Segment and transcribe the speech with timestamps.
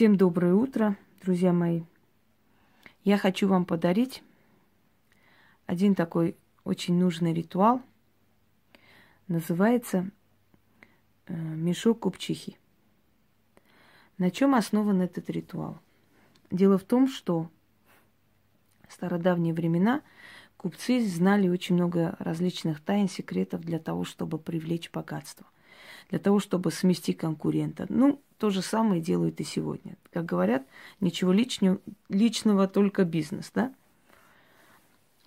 [0.00, 1.82] Всем доброе утро, друзья мои.
[3.04, 4.22] Я хочу вам подарить
[5.66, 7.82] один такой очень нужный ритуал.
[9.28, 10.10] Называется
[11.26, 12.56] э, мешок купчихи.
[14.16, 15.78] На чем основан этот ритуал?
[16.50, 17.50] Дело в том, что
[18.88, 20.00] в стародавние времена
[20.56, 25.46] купцы знали очень много различных тайн, секретов для того, чтобы привлечь богатство,
[26.08, 27.86] для того, чтобы смести конкурента.
[27.88, 29.96] Ну, то же самое делают и сегодня.
[30.12, 30.64] Как говорят,
[31.00, 33.74] ничего личного, личного только бизнес, да?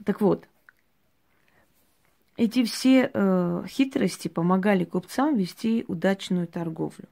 [0.04, 0.48] Так вот,
[2.36, 7.08] эти все э, хитрости помогали купцам вести удачную торговлю.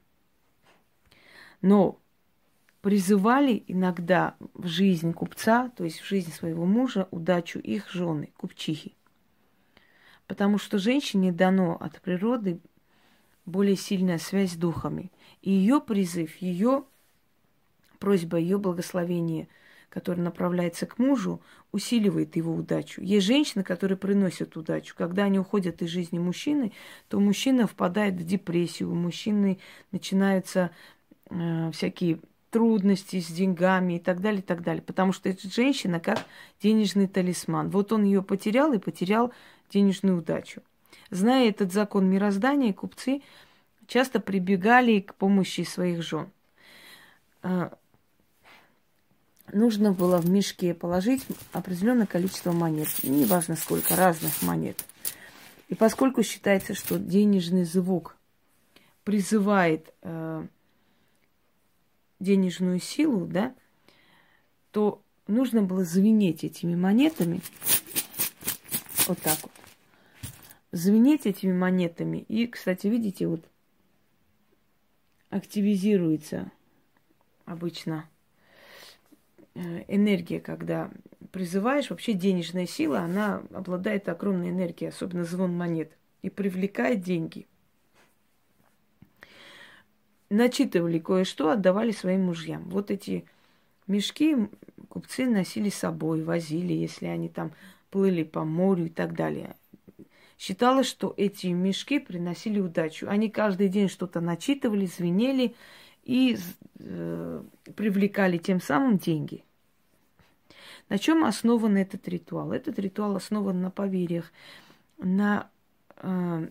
[1.62, 2.00] Но
[2.82, 8.96] призывали иногда в жизнь купца, то есть в жизнь своего мужа, удачу их жены, купчихи.
[10.26, 12.60] Потому что женщине дано от природы
[13.52, 15.12] более сильная связь с духами.
[15.42, 16.86] И ее призыв, ее
[18.00, 19.48] просьба, ее благословение,
[19.90, 23.02] которое направляется к мужу, усиливает его удачу.
[23.02, 24.96] Есть женщины, которые приносят удачу.
[24.98, 26.72] Когда они уходят из жизни мужчины,
[27.10, 29.60] то мужчина впадает в депрессию, у мужчины
[29.92, 30.72] начинаются
[31.30, 34.82] э, всякие трудности с деньгами и так далее, и так далее.
[34.82, 36.26] Потому что эта женщина как
[36.62, 37.70] денежный талисман.
[37.70, 39.34] Вот он ее потерял и потерял
[39.70, 40.62] денежную удачу.
[41.12, 43.22] Зная этот закон мироздания, купцы
[43.86, 46.32] часто прибегали к помощи своих жен.
[47.44, 47.78] А,
[49.52, 54.86] нужно было в мешке положить определенное количество монет, неважно сколько, разных монет.
[55.68, 58.16] И поскольку считается, что денежный звук
[59.04, 60.46] призывает э,
[62.20, 63.54] денежную силу, да,
[64.72, 67.42] то нужно было звенеть этими монетами.
[69.08, 69.61] Вот так вот.
[70.72, 72.20] Звенеть этими монетами.
[72.28, 73.44] И, кстати, видите, вот
[75.30, 76.52] активизируется
[77.46, 78.10] обычно
[79.54, 80.92] э, энергия, когда
[81.32, 87.48] призываешь, вообще денежная сила, она обладает огромной энергией, особенно звон монет, и привлекает деньги
[90.32, 92.64] начитывали кое-что, отдавали своим мужьям.
[92.70, 93.26] Вот эти
[93.86, 94.36] мешки
[94.90, 97.52] купцы носили с собой, возили, если они там
[97.92, 99.56] плыли по морю и так далее.
[100.42, 103.08] Считалось, что эти мешки приносили удачу.
[103.08, 105.54] Они каждый день что-то начитывали, звенели
[106.04, 106.36] и
[106.80, 107.44] э,
[107.76, 109.44] привлекали тем самым деньги.
[110.90, 112.54] На чем основан этот ритуал?
[112.54, 114.32] Этот ритуал основан на поверьях,
[114.98, 115.48] на
[115.98, 116.48] э,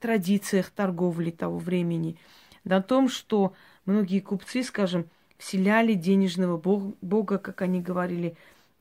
[0.00, 2.16] традициях торговли того времени–
[2.68, 3.54] на том, что
[3.86, 8.36] многие купцы, скажем, вселяли денежного бога, как они говорили,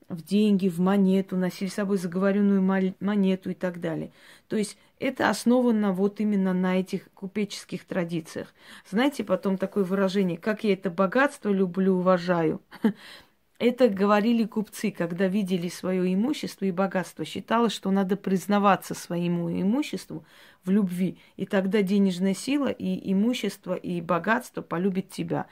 [0.09, 2.61] в деньги, в монету, носили с собой заговоренную
[2.99, 4.11] монету и так далее.
[4.47, 8.53] То есть это основано вот именно на этих купеческих традициях.
[8.89, 12.61] Знаете, потом такое выражение, как я это богатство люблю, уважаю.
[13.59, 17.25] Это говорили купцы, когда видели свое имущество и богатство.
[17.25, 20.23] Считалось, что надо признаваться своему имуществу
[20.63, 21.17] в любви.
[21.37, 25.47] И тогда денежная сила и имущество и богатство полюбит тебя.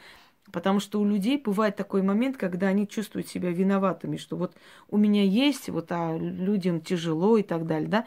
[0.52, 4.56] Потому что у людей бывает такой момент, когда они чувствуют себя виноватыми, что вот
[4.90, 8.06] у меня есть, вот а людям тяжело и так далее, да.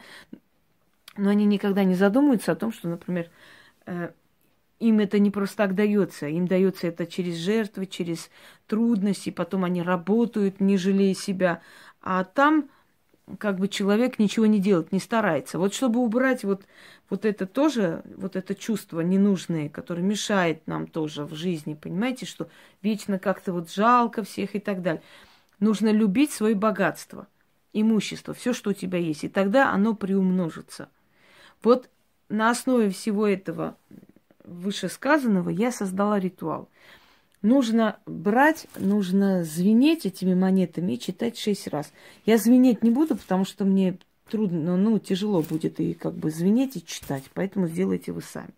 [1.17, 3.29] Но они никогда не задумываются о том, что, например,
[3.85, 4.11] э,
[4.79, 8.29] им это не просто так дается, им дается это через жертвы, через
[8.67, 11.61] трудности, потом они работают, не жалея себя.
[12.01, 12.69] А там
[13.37, 15.59] как бы человек ничего не делает, не старается.
[15.59, 16.63] Вот чтобы убрать вот,
[17.09, 22.49] вот это тоже, вот это чувство ненужное, которое мешает нам тоже в жизни, понимаете, что
[22.81, 25.01] вечно как-то вот жалко всех и так далее.
[25.59, 27.27] Нужно любить свое богатство,
[27.73, 30.89] имущество, все, что у тебя есть, и тогда оно приумножится.
[31.61, 31.89] Вот
[32.29, 33.75] на основе всего этого
[34.45, 36.69] вышесказанного я создала ритуал.
[37.41, 41.91] Нужно брать, нужно звенеть этими монетами и читать шесть раз.
[42.25, 43.97] Я звенеть не буду, потому что мне
[44.29, 48.49] трудно, ну, тяжело будет и как бы звенеть и читать, поэтому сделайте вы сами.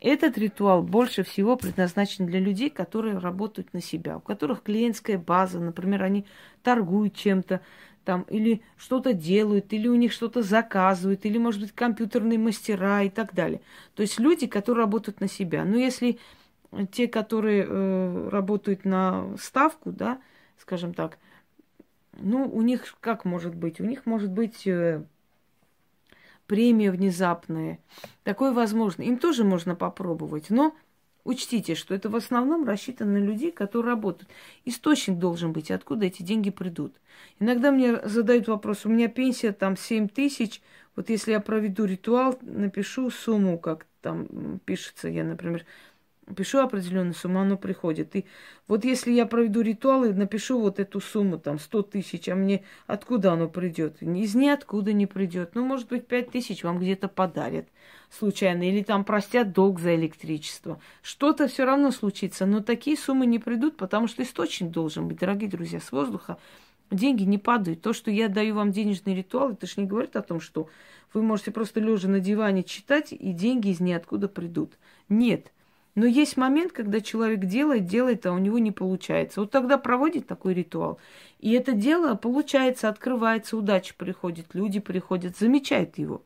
[0.00, 5.58] Этот ритуал больше всего предназначен для людей, которые работают на себя, у которых клиентская база,
[5.58, 6.26] например, они
[6.62, 7.60] торгуют чем-то,
[8.04, 13.10] там, или что-то делают, или у них что-то заказывают, или, может быть, компьютерные мастера и
[13.10, 13.60] так далее.
[13.94, 15.64] То есть люди, которые работают на себя.
[15.64, 16.18] Но если
[16.92, 20.20] те, которые э, работают на ставку, да,
[20.58, 21.18] скажем так,
[22.18, 23.80] ну, у них как может быть?
[23.80, 25.02] У них может быть э,
[26.46, 27.78] премия внезапная.
[28.24, 29.02] Такое возможно.
[29.02, 30.74] Им тоже можно попробовать, но
[31.22, 34.30] Учтите, что это в основном рассчитано на людей, которые работают.
[34.64, 36.94] Источник должен быть, откуда эти деньги придут.
[37.38, 40.62] Иногда мне задают вопрос, у меня пенсия там 7 тысяч,
[40.96, 45.66] вот если я проведу ритуал, напишу сумму, как там пишется, я, например,
[46.34, 48.16] пишу определенную сумму, оно приходит.
[48.16, 48.26] И
[48.68, 52.64] вот если я проведу ритуал и напишу вот эту сумму, там, 100 тысяч, а мне
[52.86, 54.02] откуда оно придет?
[54.02, 55.54] Из ниоткуда не придет.
[55.54, 57.68] Ну, может быть, 5 тысяч вам где-то подарят
[58.10, 60.80] случайно, или там простят долг за электричество.
[61.02, 65.48] Что-то все равно случится, но такие суммы не придут, потому что источник должен быть, дорогие
[65.48, 66.36] друзья, с воздуха
[66.90, 67.82] деньги не падают.
[67.82, 70.68] То, что я даю вам денежный ритуал, это же не говорит о том, что
[71.12, 74.76] вы можете просто лежа на диване читать, и деньги из ниоткуда придут.
[75.08, 75.52] Нет.
[75.94, 79.40] Но есть момент, когда человек делает, делает, а у него не получается.
[79.40, 80.98] Вот тогда проводит такой ритуал.
[81.40, 86.22] И это дело получается, открывается, удача приходит, люди приходят, замечают его.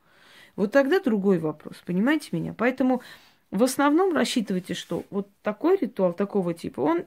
[0.57, 2.55] Вот тогда другой вопрос, понимаете меня?
[2.57, 3.03] Поэтому
[3.51, 7.05] в основном рассчитывайте, что вот такой ритуал такого типа, он,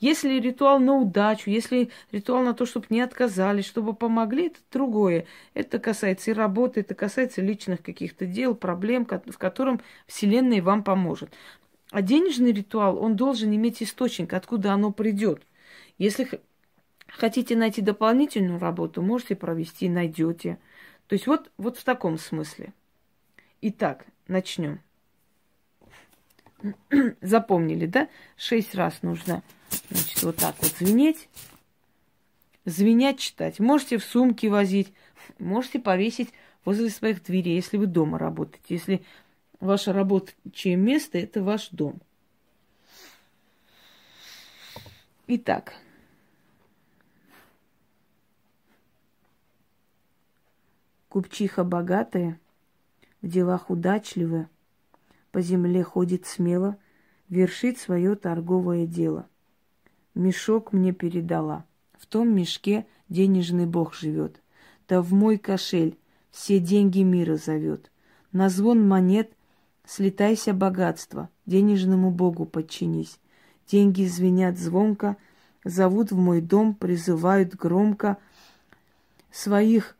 [0.00, 5.26] если ритуал на удачу, если ритуал на то, чтобы не отказались, чтобы помогли, это другое.
[5.54, 11.32] Это касается и работы, это касается личных каких-то дел, проблем, в котором Вселенная вам поможет.
[11.94, 15.46] А денежный ритуал, он должен иметь источник, откуда оно придет.
[15.96, 16.28] Если
[17.06, 20.58] хотите найти дополнительную работу, можете провести, найдете.
[21.06, 22.72] То есть вот, вот в таком смысле.
[23.60, 24.80] Итак, начнем.
[27.20, 28.08] Запомнили, да?
[28.36, 29.44] Шесть раз нужно,
[29.88, 31.28] значит, вот так вот звенеть.
[32.64, 33.60] Звенять читать.
[33.60, 34.92] Можете в сумке возить,
[35.38, 36.32] можете повесить
[36.64, 38.64] возле своих дверей, если вы дома работаете.
[38.74, 39.04] Если
[39.60, 42.00] ваше рабочее место– это ваш дом.
[45.26, 45.74] Итак,
[51.08, 52.38] купчиха богатая–
[53.24, 54.48] в делах удачливы,
[55.32, 56.76] по земле ходит смело,
[57.30, 59.26] вершит свое торговое дело.
[60.14, 61.64] Мешок мне передала.
[61.98, 64.42] В том мешке денежный бог живет.
[64.88, 65.96] Да в мой кошель
[66.30, 67.90] все деньги мира зовет.
[68.30, 69.32] На звон монет
[69.86, 73.18] слетайся богатство, денежному богу подчинись.
[73.66, 75.16] Деньги звенят звонко,
[75.64, 78.18] зовут в мой дом, призывают громко
[79.30, 79.96] своих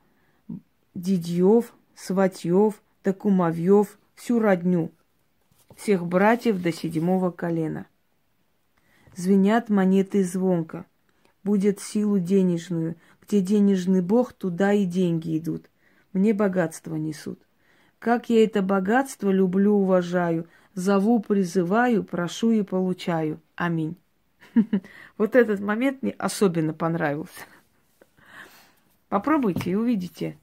[0.94, 4.90] дидьев, сватьев, до кумовьев, всю родню,
[5.76, 7.86] всех братьев до седьмого колена.
[9.16, 10.86] Звенят монеты звонко,
[11.42, 15.70] будет силу денежную, где денежный бог, туда и деньги идут.
[16.12, 17.40] Мне богатство несут.
[18.04, 23.40] Как я это богатство люблю, уважаю, зову, призываю, прошу и получаю.
[23.56, 23.96] Аминь.
[25.16, 27.46] Вот этот момент мне особенно понравился.
[29.08, 30.36] Попробуйте и увидите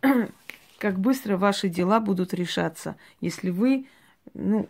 [0.78, 3.88] как быстро ваши дела будут решаться, если вы,
[4.32, 4.68] ну,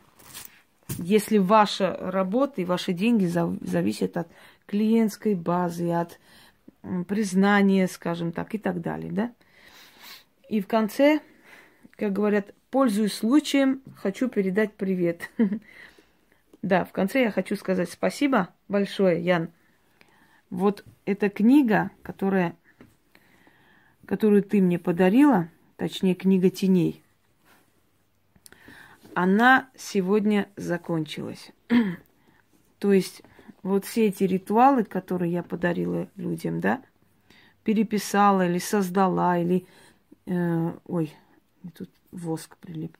[0.97, 4.29] если ваша работа и ваши деньги зависят от
[4.65, 6.19] клиентской базы, от
[7.07, 9.33] признания, скажем так, и так далее, да?
[10.49, 11.21] И в конце,
[11.97, 15.31] как говорят, пользуясь случаем, хочу передать привет.
[16.63, 19.51] Да, в конце я хочу сказать спасибо большое, Ян.
[20.49, 22.57] Вот эта книга, которая,
[24.07, 27.03] которую ты мне подарила, точнее книга теней,
[29.13, 31.53] она сегодня закончилась.
[32.79, 33.21] То есть
[33.63, 36.83] вот все эти ритуалы, которые я подарила людям, да,
[37.63, 39.67] переписала или создала, или...
[40.25, 41.13] Э, ой,
[41.71, 42.97] тут воск прилип.